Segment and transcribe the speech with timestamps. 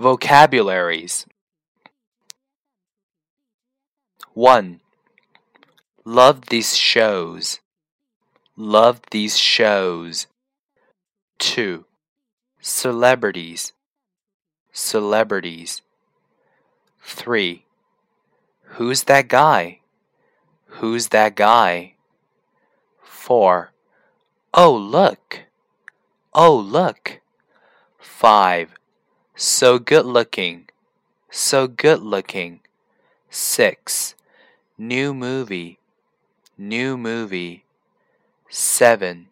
[0.00, 1.26] Vocabularies
[4.32, 4.80] 1.
[6.06, 7.60] Love these shows.
[8.56, 10.26] Love these shows.
[11.40, 11.84] 2.
[12.62, 13.74] Celebrities.
[14.72, 15.82] Celebrities.
[17.02, 17.66] 3.
[18.78, 19.80] Who's that guy?
[20.80, 21.92] Who's that guy?
[23.02, 23.70] 4.
[24.54, 25.40] Oh, look.
[26.32, 27.20] Oh, look.
[27.98, 28.79] 5.
[29.42, 30.68] So good looking.
[31.30, 32.60] So good looking.
[33.30, 34.14] 6.
[34.76, 35.78] New movie.
[36.58, 37.64] New movie.
[38.50, 39.28] 7.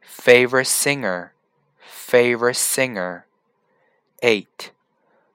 [0.00, 1.34] Favorite singer.
[1.78, 3.26] Favorite singer.
[4.22, 4.70] 8.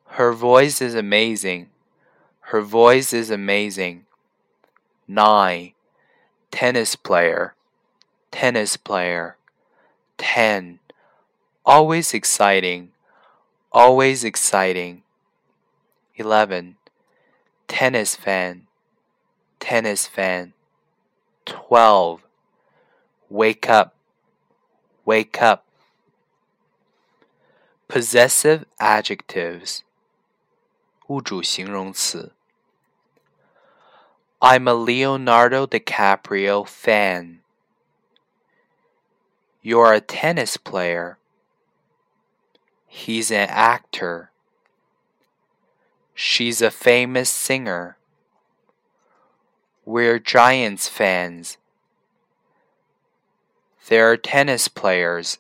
[0.08, 1.70] Her voice is amazing.
[2.50, 4.08] Her voice is amazing.
[5.08, 5.74] 9.
[6.50, 7.54] Tennis player.
[8.32, 9.38] Tennis player.
[10.18, 10.80] 10.
[11.64, 12.93] Always exciting
[13.73, 15.03] Always exciting.
[16.17, 16.77] 11.
[17.69, 18.67] Tennis fan.
[19.61, 20.53] Tennis fan.
[21.47, 22.23] 12.
[23.31, 23.95] Wake up.
[25.05, 25.65] Wake up.
[27.89, 29.83] Possessive adjectives.
[31.09, 32.33] 物主形容词
[34.41, 37.41] I'm a Leonardo DiCaprio fan.
[39.63, 41.19] You're a tennis player.
[42.96, 44.30] He's an actor.
[46.14, 47.98] She's a famous singer.
[49.84, 51.58] We're Giants fans.
[53.88, 55.40] They're tennis players.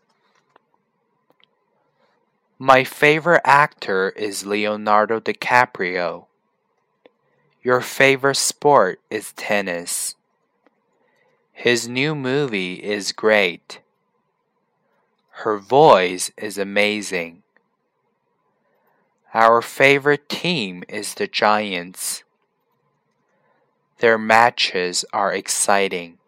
[2.57, 6.25] My favorite actor is Leonardo DiCaprio.
[7.61, 10.15] Your favorite sport is tennis.
[11.51, 13.82] His new movie is great.
[15.37, 17.41] Her voice is amazing.
[19.33, 22.23] Our favorite team is the Giants.
[23.97, 26.19] Their matches are exciting.